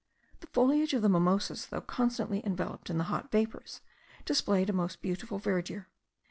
[0.39, 3.81] The foliage of the mimosas, though constantly enveloped in the hot vapours,
[4.25, 5.89] displayed the most beautiful verdure.